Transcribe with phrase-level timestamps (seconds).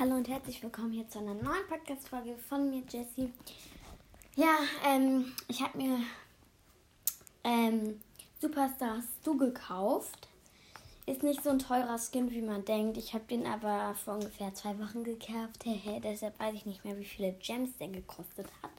[0.00, 3.34] Hallo und herzlich willkommen hier zu einer neuen Podcast-Folge von mir, Jessie.
[4.34, 5.98] Ja, ähm, ich habe mir
[7.44, 8.00] ähm,
[8.40, 10.28] Superstars Du gekauft.
[11.04, 12.96] Ist nicht so ein teurer Skin, wie man denkt.
[12.96, 15.66] Ich habe den aber vor ungefähr zwei Wochen gekauft.
[16.02, 18.70] Deshalb weiß ich nicht mehr, wie viele Gems der gekostet hat.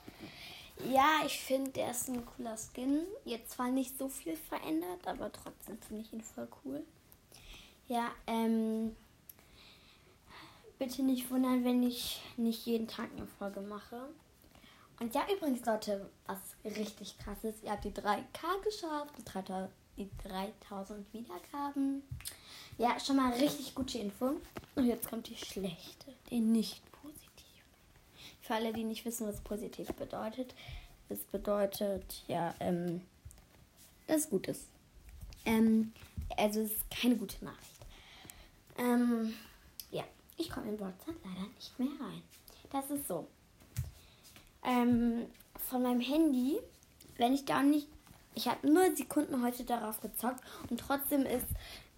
[0.91, 3.01] Ja, ich finde, der ist ein cooler Skin.
[3.25, 6.83] Jetzt zwar nicht so viel verändert, aber trotzdem finde ich ihn voll cool.
[7.87, 8.95] Ja, ähm
[10.81, 14.01] bitte nicht wundern, wenn ich nicht jeden Tag eine Folge mache.
[14.99, 16.39] Und ja, übrigens, Leute, was
[16.75, 22.01] richtig krass ist, ihr habt die 3K geschafft, die 3000, die 3000 Wiedergaben.
[22.79, 24.37] Ja, schon mal richtig gute Info.
[24.73, 27.63] Und jetzt kommt die schlechte, die nicht positiv.
[28.41, 30.55] Für alle, die nicht wissen, was positiv bedeutet.
[31.09, 33.01] Es bedeutet, ja, ähm,
[34.07, 34.65] dass es gut ist.
[35.45, 35.93] Ähm,
[36.37, 37.85] also es ist keine gute Nachricht.
[38.79, 39.35] Ähm,
[40.41, 42.21] ich komme in WhatsApp leider nicht mehr rein.
[42.71, 43.27] Das ist so.
[44.63, 45.27] Ähm,
[45.69, 46.59] von meinem Handy,
[47.17, 47.87] wenn ich da nicht.
[48.33, 51.47] Ich habe nur Sekunden heute darauf gezockt und trotzdem ist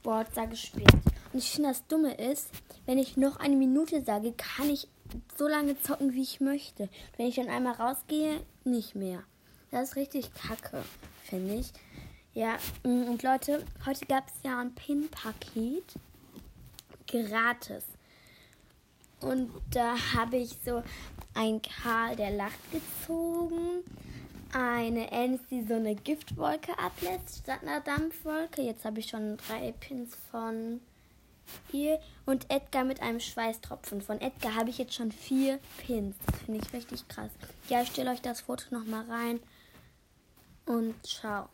[0.03, 0.93] WhatsApp gesperrt.
[1.31, 2.49] Und ich finde, das Dumme ist,
[2.85, 4.87] wenn ich noch eine Minute sage, kann ich
[5.37, 6.89] so lange zocken, wie ich möchte.
[7.17, 9.23] Wenn ich dann einmal rausgehe, nicht mehr.
[9.71, 10.83] Das ist richtig kacke,
[11.23, 11.71] finde ich.
[12.33, 15.83] Ja, mm, und Leute, heute gab es ja ein Pin-Paket
[17.07, 17.83] gratis.
[19.23, 20.83] Und da habe ich so
[21.33, 23.83] ein Karl, der lacht gezogen.
[24.53, 28.61] Eine Ems, die so eine Giftwolke ablässt statt einer Dampfwolke.
[28.61, 30.79] Jetzt habe ich schon drei Pins von
[31.71, 31.99] ihr.
[32.25, 34.01] Und Edgar mit einem Schweißtropfen.
[34.01, 36.15] Von Edgar habe ich jetzt schon vier Pins.
[36.25, 37.31] Das finde ich richtig krass.
[37.69, 39.39] Ja, ich stelle euch das Foto nochmal rein.
[40.65, 41.49] Und ciao.